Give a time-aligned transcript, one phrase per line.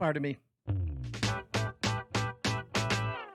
[0.00, 0.38] part of me.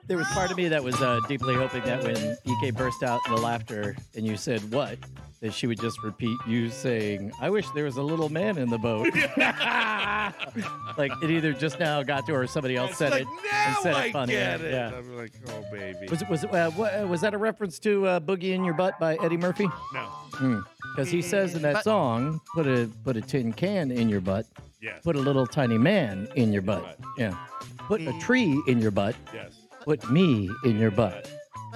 [0.08, 3.20] There was part of me that was uh, deeply hoping that when EK burst out
[3.26, 4.98] in the laughter and you said what,
[5.40, 8.68] that she would just repeat you saying, "I wish there was a little man in
[8.70, 9.12] the boat."
[10.96, 13.28] like it either just now got to her, or somebody else It's said like, it
[13.28, 14.32] now and said I it funny.
[14.32, 14.72] get it.
[14.72, 14.92] Yeah.
[14.96, 16.06] I'm like, oh baby.
[16.08, 18.64] Was it was it, uh, what, uh, was that a reference to uh, "Boogie in
[18.64, 19.68] Your Butt" by Eddie Murphy?
[19.92, 20.62] no.
[20.94, 24.46] Because he says in that song, "Put a put a tin can in your butt,
[24.80, 25.02] Yes.
[25.02, 26.98] put a little tiny man in your butt." butt.
[27.18, 27.36] Yeah,
[27.78, 29.54] put a tree in your butt, yes.
[29.82, 31.30] put me in your butt,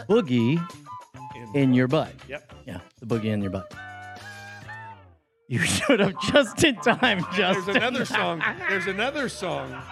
[0.09, 0.61] boogie
[1.55, 2.13] in your butt.
[2.29, 2.53] Yep.
[2.67, 3.73] Yeah, the boogie in your butt.
[5.49, 7.65] You showed up just in time, Justin.
[7.75, 8.43] There's another song.
[8.69, 9.83] There's another song.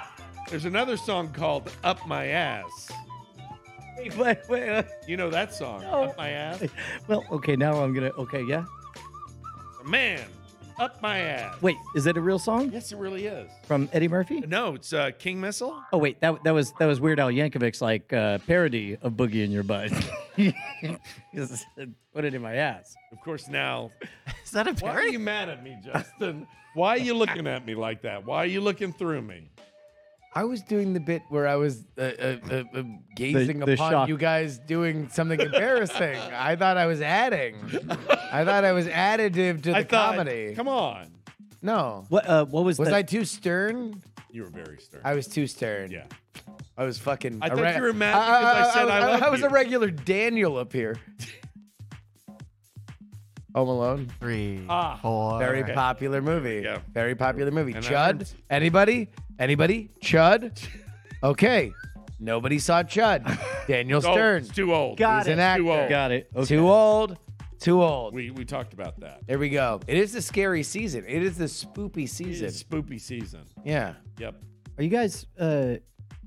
[0.49, 2.93] There's another song called "Up My Ass."
[3.99, 5.83] wait, wait, wait, uh, You know that song?
[5.83, 6.05] No.
[6.05, 6.63] Up my ass.
[7.07, 8.11] well, okay, now I'm gonna.
[8.19, 8.65] Okay, yeah.
[9.81, 10.25] A man,
[10.79, 11.61] up my ass.
[11.63, 13.51] Wait, is it a real song Yes, it really is.
[13.65, 14.41] from Eddie Murphy?
[14.41, 15.83] No, it's uh, King Missile.
[15.93, 19.45] Oh wait, that that was that was Weird Al Yankovic's like uh, parody of Boogie
[19.45, 19.91] in Your Butt.
[22.15, 22.95] Put it in my ass.
[23.13, 23.91] Of course, now.
[24.45, 24.83] Is that a parody?
[24.83, 25.13] Why are parody?
[25.13, 26.47] you mad at me, Justin?
[26.75, 28.25] Why are you looking at me like that?
[28.27, 29.51] Why are you looking through me?
[30.35, 32.83] I was doing the bit where I was uh, uh, uh, uh,
[33.17, 34.09] gazing the upon shock.
[34.09, 36.17] you guys doing something embarrassing.
[36.33, 37.57] I thought I was adding.
[38.31, 40.55] I thought I was additive to the I thought, comedy.
[40.55, 41.09] Come on.
[41.63, 42.05] No.
[42.09, 44.03] What uh, what was, Was the, I too stern?
[44.31, 45.01] You were very stern.
[45.05, 45.91] I was too stern.
[45.91, 46.05] yeah.
[46.77, 47.39] I was fucking.
[47.43, 49.47] I a thought you were mad because I said I love I was you.
[49.47, 50.97] a regular Daniel up here.
[53.55, 54.09] Home Alone.
[54.21, 55.39] Three, Ah, four.
[55.41, 56.63] Very popular movie.
[56.63, 56.79] go.
[56.93, 57.73] Very popular movie.
[57.73, 58.19] And I Chud.
[58.19, 59.09] heard- Anybody?
[59.39, 59.91] Anybody?
[60.03, 60.59] Chud.
[61.23, 61.73] Okay.
[62.21, 63.23] Nobody saw Chud.
[63.69, 64.43] Daniel Oh, Stern.
[64.43, 64.99] it's too old.
[64.99, 65.33] Got He's it.
[65.35, 65.63] an actor.
[65.63, 65.89] Too old.
[65.89, 66.29] Got it.
[66.35, 66.47] Okay.
[66.47, 67.17] Too old.
[67.61, 68.15] Too old.
[68.15, 69.27] We we talked about that.
[69.27, 69.81] There we go.
[69.87, 71.05] It is the scary season.
[71.07, 72.47] It is the spoopy season.
[72.47, 73.41] is spoopy season.
[73.65, 73.95] Yeah.
[74.19, 74.37] Yep.
[74.79, 75.75] Are you guys uh,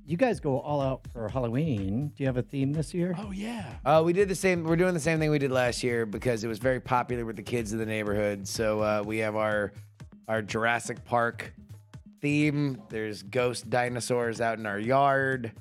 [0.06, 2.10] you guys go all out for Halloween?
[2.10, 3.16] Do you have a theme this year?
[3.18, 3.66] Oh yeah.
[3.86, 4.64] Uh, we did the same.
[4.66, 7.38] We're doing the same thing we did last year because it was very popular with
[7.38, 8.46] the kids in the neighborhood.
[8.48, 9.72] So uh, we have our
[10.28, 11.54] our Jurassic Park
[12.22, 12.82] theme.
[12.90, 15.52] There's ghost dinosaurs out in our yard.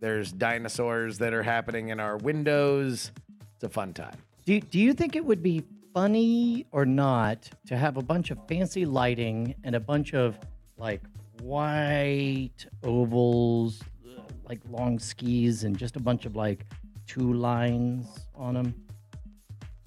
[0.00, 3.10] There's dinosaurs that are happening in our windows.
[3.54, 4.16] It's a fun time.
[4.44, 5.64] Do Do you think it would be
[5.94, 10.38] funny or not to have a bunch of fancy lighting and a bunch of
[10.76, 11.02] like
[11.40, 16.66] white ovals, uh, like long skis, and just a bunch of like
[17.06, 18.74] two lines on them,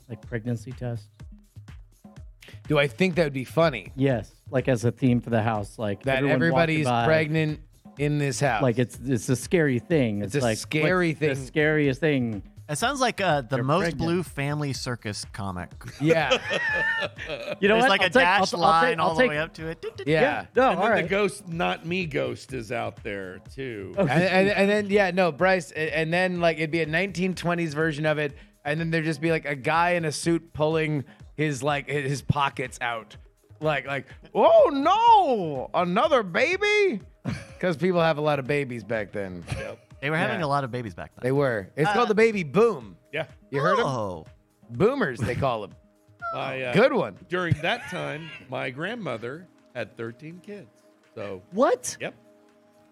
[0.10, 1.08] like pregnancy tests?
[2.68, 3.92] Do I think that would be funny?
[3.96, 7.60] Yes, like as a theme for the house, like That everyone walking everybody's by, pregnant
[7.98, 8.62] in this house.
[8.62, 10.22] Like it's it's a scary thing.
[10.22, 11.46] It's, It's a like scary what's The thing.
[11.46, 12.44] scariest thing.
[12.70, 13.98] It sounds like uh, the They're most pregnant.
[14.02, 15.70] blue family circus comic.
[16.02, 16.38] yeah,
[17.60, 17.90] You know There's what?
[17.90, 19.68] like I'll a take- I'll- dash I'll line I'll all the take- way up to
[19.68, 19.86] it.
[20.06, 20.46] yeah.
[20.56, 21.02] No, and all then right.
[21.04, 23.94] the ghost, not me ghost, is out there too.
[23.98, 27.74] and, and, and then yeah, no, Bryce, and, and then like it'd be a 1920s
[27.74, 28.34] version of it,
[28.64, 31.04] and then there'd just be like a guy in a suit pulling
[31.36, 33.18] his like his pockets out,
[33.62, 34.06] like like
[34.36, 37.02] oh no, another baby,
[37.54, 39.44] because people have a lot of babies back then.
[40.02, 40.46] They were having Yeah.
[40.46, 41.22] a lot of babies back then.
[41.24, 41.70] They were.
[41.76, 42.98] It's called the baby boom.
[43.14, 43.28] Yeah.
[43.52, 43.86] You heard them?
[43.86, 44.26] Oh,
[44.72, 45.72] Boomers, they call them.
[46.34, 47.18] My, uh, Good one.
[47.30, 50.70] During that time, my grandmother had 13 kids.
[51.14, 51.98] So, What?
[52.00, 52.16] yep,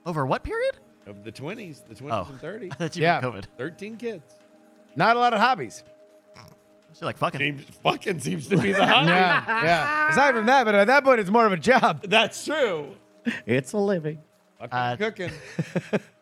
[0.06, 0.76] over what period?
[1.08, 2.28] of the 20s, the 20s Oh.
[2.30, 3.22] and 30s, I thought you Yeah.
[3.22, 3.46] meant COVID.
[3.58, 4.36] 13 kids.
[4.96, 5.84] Not a lot of hobbies.
[6.94, 7.40] She's like fucking.
[7.40, 9.08] Seems, fucking seems to be the hobby.
[9.08, 10.10] Yeah, yeah.
[10.12, 12.04] Aside from that, but at that point, it's more of a job.
[12.04, 12.96] That's true.
[13.46, 14.20] It's a living.
[14.60, 15.32] Fucking Uh, cooking.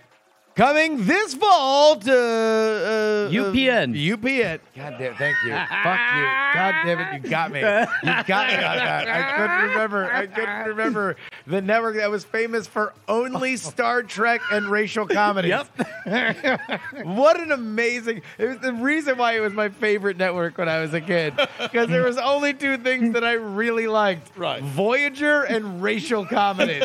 [0.54, 3.92] Coming this fall to uh, UPN.
[3.92, 4.60] Uh, UPN.
[4.76, 5.52] God damn, thank you.
[5.52, 6.24] Fuck you.
[6.52, 7.60] God damn it, you got me.
[7.60, 9.08] You got me on that.
[9.08, 10.12] I couldn't remember.
[10.12, 15.48] I couldn't remember the network that was famous for only Star Trek and racial comedy.
[15.48, 15.68] Yep.
[17.04, 18.20] what an amazing.
[18.36, 21.34] It was the reason why it was my favorite network when I was a kid
[21.60, 24.36] because there was only two things that I really liked.
[24.36, 24.62] Right.
[24.62, 26.82] Voyager and racial comedy.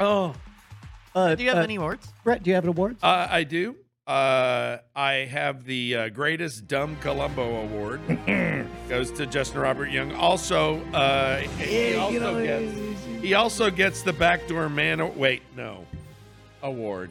[0.00, 0.34] Oh.
[1.14, 2.06] Uh, Do you have uh, any awards?
[2.24, 2.96] Brett, do you have an award?
[3.02, 3.76] Uh, I do.
[4.06, 8.00] Uh, I have the uh, greatest dumb Columbo award.
[8.88, 10.12] Goes to Justin Robert Young.
[10.14, 12.74] Also, uh, he also gets
[13.20, 15.02] he also gets the backdoor man.
[15.02, 15.84] o- Wait, no,
[16.62, 17.10] award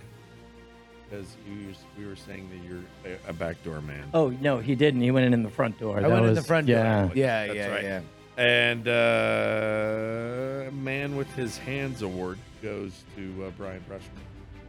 [1.07, 4.03] because you we were saying that you're a, a backdoor man.
[4.15, 5.01] Oh no, he didn't.
[5.01, 5.97] He went in in the front door.
[5.97, 7.03] I That went in the front yeah.
[7.03, 7.11] door.
[7.13, 7.83] Yeah, That's yeah, right.
[7.83, 8.01] yeah.
[8.37, 12.37] And uh, man with with his hands award
[12.67, 14.19] goes to uh, Brian Rushman.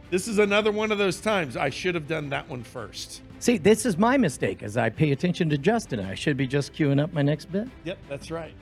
[0.09, 3.21] This is another one of those times I should have done that one first.
[3.39, 5.99] See, this is my mistake as I pay attention to Justin.
[5.99, 7.67] I should be just queuing up my next bit.
[7.83, 8.53] Yep, that's right.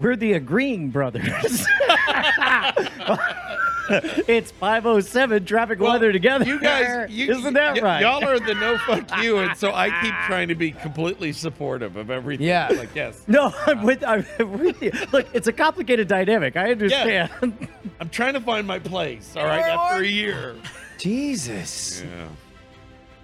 [0.00, 1.66] We're the agreeing brothers.
[4.28, 6.44] it's 507 traffic Well, weather together.
[6.44, 8.00] You guys, you, Isn't that y- right?
[8.00, 11.96] Y'all are the no fuck you, and so I keep trying to be completely supportive
[11.96, 12.46] of everything.
[12.46, 12.68] Yeah.
[12.68, 14.24] like yes, no, I'm with, I'm
[14.60, 14.92] with you.
[15.12, 16.56] Look, it's a complicated dynamic.
[16.56, 17.30] I understand.
[17.42, 17.50] Yeah.
[18.00, 19.34] I'm trying to find my place.
[19.36, 20.54] All right, after a year.
[20.98, 22.02] Jesus.
[22.02, 22.28] Yeah.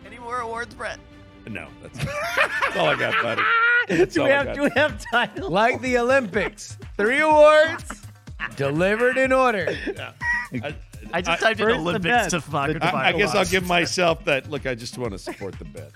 [0.07, 0.99] Any more awards, Brett?
[1.47, 3.43] No, that's, that's all I got, buddy.
[3.89, 4.55] That's do we have got.
[4.57, 5.51] do we have titles?
[5.51, 8.06] Like the Olympics, three awards
[8.57, 9.75] delivered in order.
[10.53, 10.63] Yeah.
[10.63, 10.77] I,
[11.13, 12.31] I just I- typed in first the Olympics best.
[12.31, 14.49] to fuck I, I guess I'll give myself that.
[14.49, 15.91] Look, I just want to support the bet.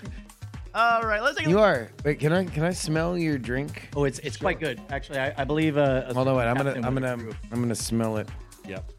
[0.75, 1.65] All right, let's take a You look.
[1.65, 1.91] are.
[2.05, 3.89] Wait, can I can I smell your drink?
[3.95, 4.81] Oh, it's it's quite good.
[4.91, 5.77] Actually, I, I believe.
[5.77, 6.45] Uh, a Hold on, wait.
[6.47, 7.37] I'm gonna captain I'm would gonna approve.
[7.53, 8.29] I'm gonna smell it.
[8.69, 8.93] Yep.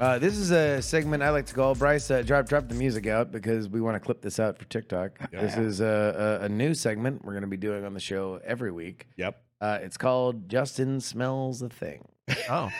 [0.00, 2.10] Uh, this is a segment I like to call Bryce.
[2.10, 5.30] Uh, drop drop the music out because we want to clip this out for TikTok.
[5.30, 8.40] This is a, a, a new segment we're going to be doing on the show
[8.44, 9.06] every week.
[9.16, 9.40] Yep.
[9.60, 12.06] Uh, it's called Justin smells a thing.
[12.48, 12.70] Oh.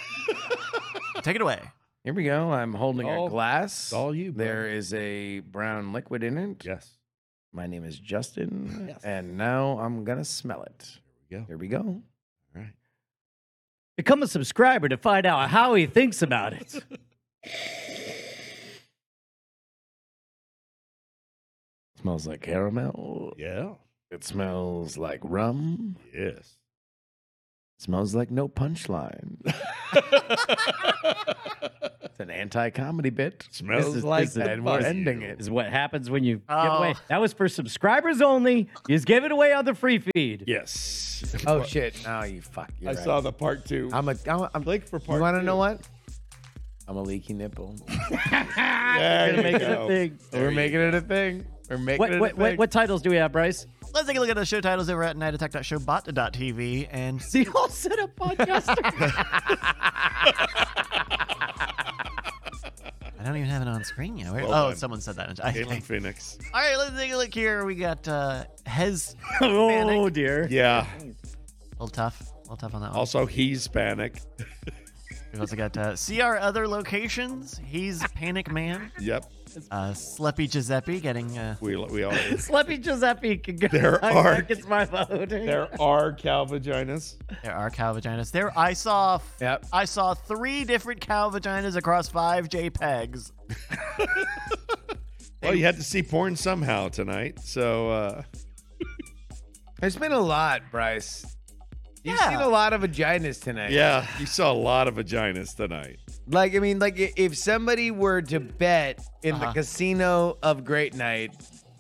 [1.22, 1.60] take it away.
[2.04, 2.52] Here we go.
[2.52, 3.72] I'm holding All- a glass.
[3.86, 4.38] it's all you, bud.
[4.40, 6.64] There is a brown liquid in it.
[6.64, 6.92] Yes.
[7.52, 9.02] My name is Justin, Yes.
[9.04, 10.98] and now I'm gonna smell it.
[11.30, 11.44] There we go.
[11.46, 11.78] Here we go.
[11.78, 12.02] All
[12.62, 12.72] right.
[13.96, 16.74] Become a subscriber to find out how he thinks about it.
[22.00, 23.34] smells like caramel.
[23.38, 23.74] Yeah.
[24.10, 25.96] It smells like rum.
[26.14, 26.56] Yes.
[27.78, 29.36] Smells like no punchline.
[32.04, 33.46] It's an anti-comedy bit.
[33.50, 35.38] Smells This is- like this is- and we're ending it.
[35.40, 36.78] is what happens when you give Oh.
[36.78, 36.94] away.
[37.08, 38.68] That was for subscribers only.
[38.88, 40.44] You just give it away on the free feed.
[40.46, 41.34] Yes.
[41.46, 42.02] Oh shit!
[42.04, 42.70] No, you fuck.
[42.70, 43.04] I You're right.
[43.04, 43.90] saw the part two.
[43.92, 44.16] I'm a.
[44.26, 45.46] I'm, a- I'm Click for part You want to two.
[45.46, 45.80] know what?
[46.88, 47.74] I'm a leaky nipple.
[48.96, 49.88] There Gonna you make it a go.
[49.88, 50.18] thing.
[50.32, 51.44] We're making it a thing.
[51.68, 52.40] We're making What, it a what, thing.
[52.40, 53.66] what, what titles do we have, Bryce?
[53.96, 57.98] Let's take a look at the show titles over at nightattack.showbot.tv and See, all set
[57.98, 58.76] up podcaster.
[63.18, 64.34] I don't even have it on screen yet.
[64.34, 64.76] Where- Well oh, done.
[64.76, 65.34] someone said that.
[65.54, 65.80] Galen Okay.
[65.80, 66.36] Phoenix.
[66.52, 67.64] All right, let's take a look here.
[67.64, 69.16] We got uh, Hez.
[69.40, 70.46] oh dear.
[70.50, 70.86] Yeah.
[71.00, 71.04] A
[71.70, 72.20] little tough.
[72.20, 72.98] A little tough on that one.
[72.98, 74.20] Also, he's panic.
[75.32, 77.58] We've also got uh, see our other locations.
[77.64, 78.92] He's Panic Man.
[79.00, 79.24] Yep.
[79.70, 81.36] Uh, Sleppy Giuseppe getting.
[81.38, 82.12] Uh, We we all.
[82.38, 83.68] Sleepy Giuseppe can go.
[83.68, 85.28] There are- That gets my vote.
[85.28, 87.16] There are cow vaginas.
[87.42, 88.30] there are cow vaginas.
[88.30, 89.18] There, I saw.
[89.40, 89.66] Yep.
[89.72, 93.32] I saw three different cow vaginas across five JPEGs.
[95.42, 98.22] Well, you had to see porn somehow tonight, so uh,
[99.80, 101.24] There's been a lot, Bryce.
[102.02, 102.30] You've Yeah.
[102.30, 103.70] seen a lot of vaginas tonight.
[103.70, 105.98] yeah, you saw a lot of vaginas tonight.
[106.28, 109.52] Like, I mean, like if somebody were to bet in the Uh-huh.
[109.52, 111.32] casino of Great Night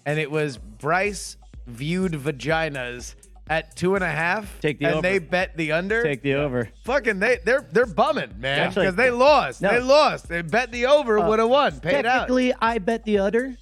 [0.04, 3.14] and it was Bryce viewed vaginas
[3.50, 5.02] at two and a half, Take the and over.
[5.02, 6.68] they bet the under, Take the over.
[6.84, 9.62] fucking they they're they're bumming, man, because they lost.
[9.62, 9.70] No.
[9.70, 10.28] They lost.
[10.28, 12.28] They bet the over Uh, would have won, paid out.
[12.28, 13.56] Technically, I bet the udder.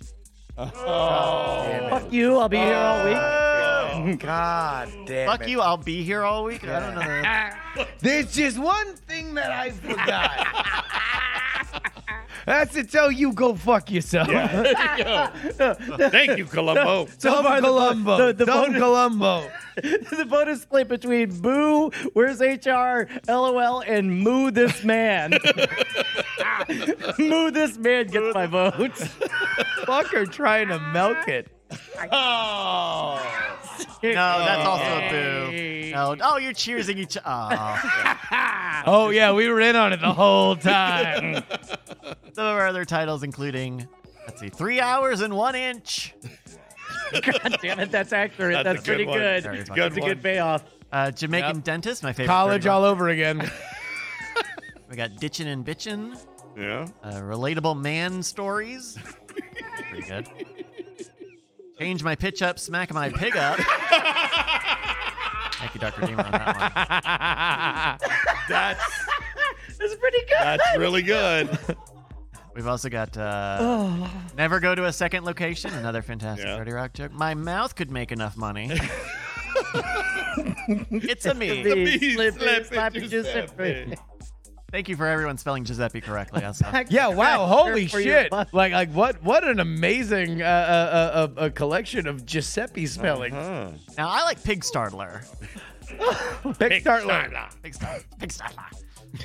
[0.57, 2.39] Oh, Fuck you.
[2.39, 4.19] I'll be here all week.
[4.21, 5.49] God damn Fuck it.
[5.49, 5.61] you!
[5.61, 6.67] I'll be here all week.
[6.67, 7.85] I don't know.
[8.01, 10.44] There's just one thing that I forgot.
[12.47, 14.29] That's to tell you go fuck yourself.
[16.11, 17.07] thank you, Columbo.
[17.19, 18.17] Dumb far, the bo- Columbo.
[18.27, 19.51] the- the Dumb bonus- Columbo.
[19.77, 25.33] the bonus split between Boo, Where's HR, LOL, and Moo This Man.
[27.19, 28.93] Moo This Man gets my vote.
[29.87, 31.49] Fucker trying to milk it.
[32.13, 33.21] Oh,
[34.03, 35.91] No, that's also a boo.
[35.93, 36.17] No.
[36.23, 37.17] Oh, you're cheersing each.
[37.25, 38.83] Oh.
[38.87, 41.43] Oh yeah, we were in on it the whole time.
[42.35, 43.87] Some of our other titles, including,
[44.27, 46.15] let's see, three hours and one inch.
[47.13, 48.65] God damn it, that's accurate.
[48.65, 49.19] That's a That's, good pretty one.
[49.19, 49.43] good.
[49.45, 49.77] Very That's fun.
[49.79, 50.09] Good a one.
[50.11, 50.65] good payoff.
[50.93, 51.65] Uh, Jamaican Yep.
[51.65, 52.27] dentist, my favorite.
[52.33, 53.51] College bird all over again.
[54.91, 56.17] We got ditchin' and bitchin'.
[56.57, 56.87] yeah.
[57.03, 58.97] Uh, relatable man stories.
[59.91, 60.29] Pretty good.
[61.81, 63.59] Change my pitch up, smack my pig up.
[65.55, 66.07] Thank you, Dr.
[66.07, 68.11] Deemer, on that one.
[68.49, 68.85] That's
[69.79, 70.39] That's pretty good.
[70.43, 71.59] that's really good.
[72.55, 74.11] We've also got uh, Oh.
[74.37, 75.73] never go to a second location.
[75.75, 76.57] Another fantastic Yeah.
[76.59, 77.13] 30 Rock joke.
[77.13, 78.71] My mouth could make enough money.
[80.91, 81.63] it's a me.
[81.63, 83.09] Me, Me, Slippy, Slippy Giuseppe.
[83.09, 83.95] Giuseppe.
[84.73, 86.43] Thank you for everyone spelling Giuseppe correctly.
[86.45, 86.67] Also.
[86.89, 88.33] Yeah, wow, holy shit!
[88.33, 89.23] Like, like what?
[89.23, 93.35] What an amazing uh, uh, uh, uh, a collection of Giuseppe spellings.
[93.37, 93.71] Huh.
[93.97, 95.23] Now I like pig startler.
[96.59, 97.33] Pig, start line.
[97.63, 97.99] Big star.
[98.19, 98.51] Big star.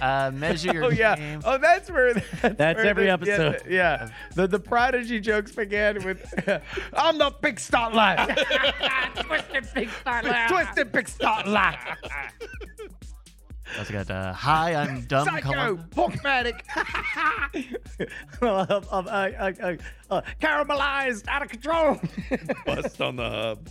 [0.02, 0.92] Uh, measure your game.
[0.92, 1.16] Oh yeah.
[1.16, 1.42] name.
[1.46, 2.14] Oh, that's where.
[2.14, 2.28] That's,
[2.58, 3.62] That's where every the- episode.
[3.68, 4.10] Yeah, yeah.
[4.36, 6.34] The the prodigy jokes began with,
[6.94, 8.18] "I'm the big start line."
[9.16, 11.78] Twisted big star Twisted big start line.
[13.78, 15.26] Also got uh, hi, I'm dumb.
[15.26, 15.52] Psycho.
[15.54, 16.66] Colum- Bookmatic.
[16.76, 17.52] uh,
[18.42, 19.76] uh, uh, uh,
[20.10, 22.00] uh, caramelized, out of control.
[22.66, 23.70] Bust on the hub.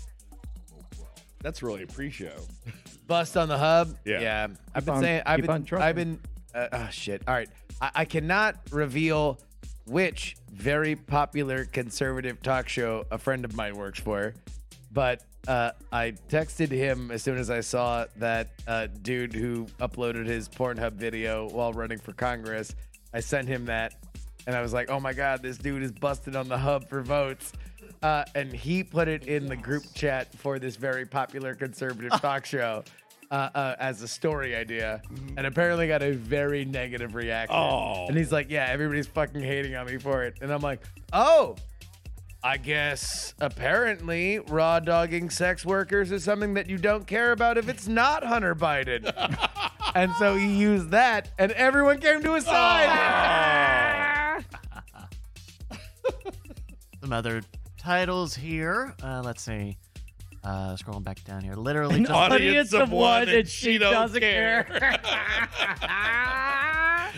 [1.40, 2.34] That's really a pre-show.
[3.06, 3.96] Bust on the hub.
[4.04, 4.20] Yeah.
[4.20, 4.46] Yeah.
[4.74, 5.22] I've been on- saying.
[5.26, 5.64] I've been.
[5.64, 5.84] trucking.
[5.86, 6.20] I've been.
[6.54, 7.22] Uh, oh shit.
[7.28, 7.48] All right.
[7.80, 9.38] I, I cannot reveal
[9.86, 14.34] which very popular conservative talk show a friend of mine works for,
[14.92, 20.26] but uh, I texted him as soon as I saw that uh, dude who uploaded
[20.26, 22.74] his Pornhub video while running for Congress.
[23.14, 23.94] I sent him that,
[24.46, 27.00] and I was like, "Oh my god, this dude is busted on the hub for
[27.00, 27.52] votes."
[28.02, 32.46] Uh, and he put it in the group chat for this very popular conservative talk
[32.46, 32.84] show
[33.30, 35.02] uh, uh, as a story idea,
[35.36, 37.56] and apparently got a very negative reaction.
[37.56, 38.06] Oh.
[38.08, 41.56] And he's like, "Yeah, everybody's fucking hating on me for it," and I'm like, "Oh."
[42.40, 47.68] I guess apparently raw dogging sex workers is something that you don't care about if
[47.68, 49.12] it's not Hunter Biden.
[49.96, 54.38] and so he used that, and everyone came to his side.
[57.00, 57.42] Some other
[57.92, 58.94] titles here.
[59.02, 59.78] Uh, let's see.
[60.44, 61.54] Uh, scrolling back down here.
[61.54, 64.66] Literally just audience of one and she don't care.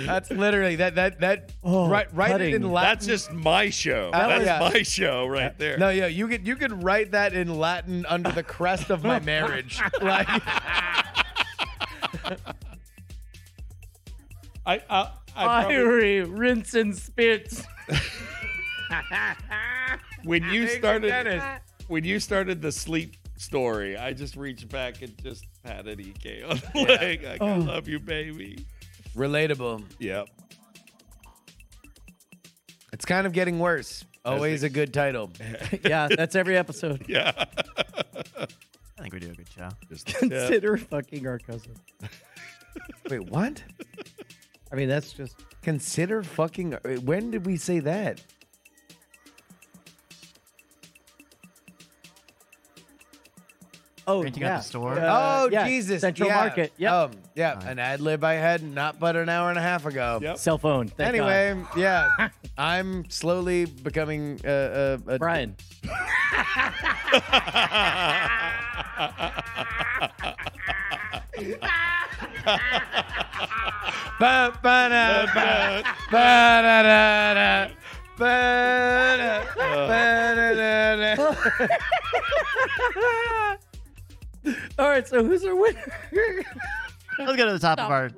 [0.06, 2.54] That's literally that that that Oh, write write it cutting.
[2.54, 2.88] in Latin.
[2.90, 4.10] That's just my show.
[4.12, 5.76] That That's was- my show right there.
[5.76, 9.18] no, yeah, you could you could write that in Latin under the crest of my
[9.32, 9.80] marriage.
[10.00, 10.28] Like
[14.66, 17.66] I, I, I probably, Fiery, rinse and spit.
[20.24, 21.42] When you started Dennis.
[21.88, 26.60] when you started the sleep story, I just reached back and just patted EK on
[26.74, 27.24] the leg.
[27.24, 27.58] Like, I oh.
[27.58, 28.66] love you, baby.
[29.14, 29.84] relatable.
[29.98, 30.28] Yep.
[32.92, 34.04] It's kind of getting worse.
[34.24, 35.30] Always a good title.
[35.84, 37.04] yeah, that's every episode.
[37.08, 37.32] Yeah.
[37.36, 39.74] I think we do a good job.
[39.88, 41.72] Just, Consider fucking our cousin.
[43.08, 43.62] Wait, what?
[44.70, 45.36] I mean, that's just.
[45.62, 46.74] Consider fucking.
[46.74, 48.22] Uh, when did we say that?
[54.10, 54.56] Oh, Renting out yeah.
[54.56, 54.98] the store?
[54.98, 56.00] Uh, oh yeah, Jesus!
[56.00, 56.34] Central yeah.
[56.34, 56.72] Market.
[56.76, 57.02] Yeah.
[57.02, 60.18] Um, yeah, an ad lib I had not but an hour and a half ago.
[60.20, 60.38] Yep.
[60.38, 60.88] Cell phone.
[60.88, 61.30] Thank God.
[61.30, 65.54] Anyway, yeah, I'm slowly becoming uh, uh, a Brian.
[74.18, 77.68] Ba, ba, da, ba, ba, da, da, da.
[78.18, 79.86] Ba, da, ba,
[80.36, 83.56] da, da, da.
[84.78, 85.92] All right, so who's our winner?
[87.18, 88.10] Let's go to the top of our.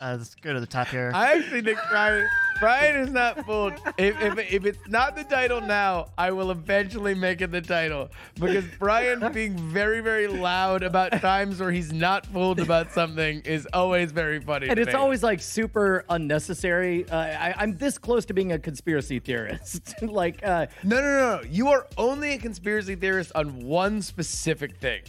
[0.00, 1.10] Uh, let's go to the top here.
[1.12, 2.28] I actually think Brian
[2.60, 3.72] Brian is not fooled.
[3.98, 8.08] If, if, if it's not the title now, I will eventually make it the title
[8.38, 13.66] because Brian being very very loud about times where he's not fooled about something is
[13.72, 14.68] always very funny.
[14.68, 14.98] and to it's me.
[14.98, 17.08] always like super unnecessary.
[17.10, 19.94] Uh, I, I'm this close to being a conspiracy theorist.
[20.02, 21.42] like, uh, No, no, no, no.
[21.48, 25.00] You are only a conspiracy theorist on one specific thing,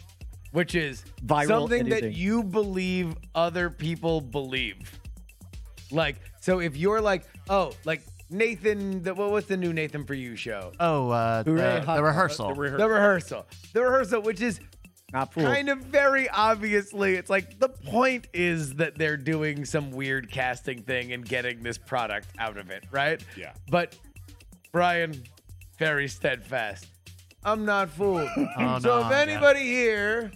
[0.51, 4.99] which is Viral something that you believe other people believe.
[5.91, 10.13] Like, so if you're like, oh, like Nathan, the, what, what's the new Nathan for
[10.13, 10.71] You show?
[10.79, 12.49] oh, uh, Hooray, the, the rehearsal.
[12.49, 12.87] The rehearsal.
[12.87, 13.45] The rehearsal.
[13.73, 14.59] The rehearsal, which is
[15.11, 15.47] not fooled.
[15.47, 20.83] kind of very obviously, it's like the point is that they're doing some weird casting
[20.83, 23.23] thing and getting this product out of it, right?
[23.35, 23.53] Yeah.
[23.71, 23.97] But
[24.71, 25.23] Brian,
[25.79, 26.85] very steadfast.
[27.43, 28.29] I'm not fooled.
[28.57, 29.19] Oh, so no, if yeah.
[29.19, 30.31] anybody here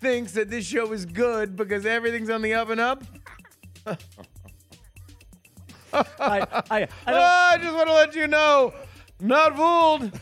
[0.00, 3.02] thinks that this show is good because everything's on the up and up,
[3.86, 3.96] I,
[6.20, 8.72] I, I don't, Ah, I just want to let you know,
[9.20, 10.20] not fooled.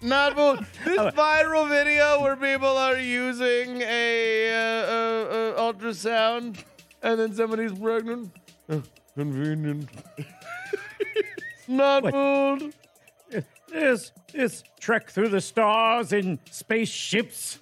[0.00, 0.64] Not fooled.
[0.84, 6.58] This viral video where people are using a, uh, uh, uh, ultrasound
[7.02, 8.32] and then somebody's pregnant.
[8.68, 8.80] Uh,
[9.16, 9.88] convenient.
[11.68, 12.12] not What?
[12.12, 12.74] fooled.
[13.72, 17.58] This this trek through the stars in spaceships.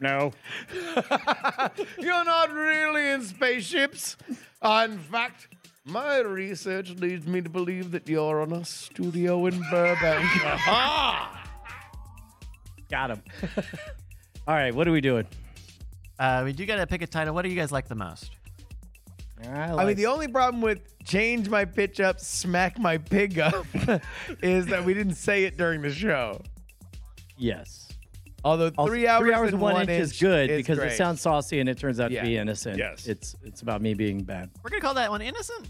[0.00, 0.32] No.
[1.98, 4.16] You're not really in spaceships.
[4.62, 5.48] Uh, in fact,
[5.84, 10.30] my research leads me to believe that you're on a studio in Burbank.
[12.90, 13.22] Got him.
[14.46, 15.26] All right, what are we doing?
[16.18, 17.34] Uh, we do got to pick a title.
[17.34, 18.36] What do you guys like the most?
[19.48, 23.66] I, I mean, the only problem with change my pitch up, smack my pig up,
[24.42, 26.40] is that we didn't say it during the show.
[27.36, 27.86] yes.
[28.42, 30.92] Although Also, three hours, three hours and and one, inch, is good is because great.
[30.92, 32.22] it sounds saucy and it turns out Yeah.
[32.22, 32.78] to be innocent.
[32.78, 33.06] Yes.
[33.06, 34.48] It's it's about me being bad.
[34.64, 35.68] We're gonna call that one innocent.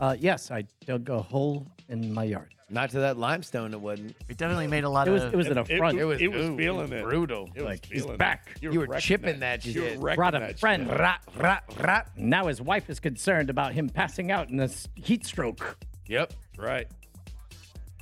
[0.00, 2.50] Uh, yes, I dug a hole in my yard.
[2.70, 3.72] not to that limestone.
[3.72, 4.16] It wasn't.
[4.28, 5.32] It definitely made a lot It was of.
[5.34, 5.98] it was an It, affront.
[5.98, 7.04] it was, It was- ooh, feeling it was it.
[7.04, 7.50] brutal.
[7.54, 8.48] It was Like, he's feeling back.
[8.56, 8.62] It.
[8.72, 9.96] You were wrecking chipping that You shit.
[9.98, 10.88] were wrecking Brought a that friend.
[10.88, 10.98] shit.
[10.98, 12.10] Rat, rat, rat.
[12.16, 15.76] Now his wife is concerned about him passing out in this heat stroke.
[16.06, 16.32] Yep.
[16.58, 16.88] Right.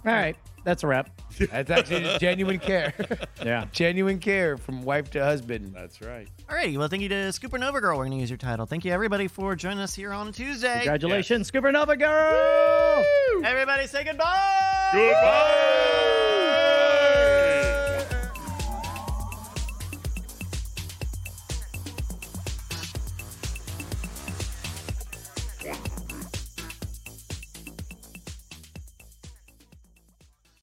[0.07, 1.11] All right, that's a wrap.
[1.39, 2.93] That's actually just genuine care.
[3.45, 3.65] Yeah.
[3.73, 5.75] genuine care from wife to husband.
[5.75, 6.29] That's right.
[6.49, 7.99] Alrighty, well, thank you to Scooper Nova Girl.
[7.99, 8.67] We're gonna use your title.
[8.67, 10.75] Thank you everybody for joining us here on Tuesday.
[10.77, 13.05] Congratulations, Scooper Nova Girl!
[13.45, 14.91] Everybody say goodbye.
[14.93, 15.99] Goodbye.